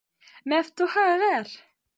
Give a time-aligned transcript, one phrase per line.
[0.53, 1.57] Мәфтуха ғәр.